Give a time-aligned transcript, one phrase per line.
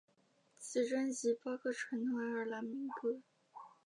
[0.57, 3.21] 此专辑包括传统爱尔兰民歌。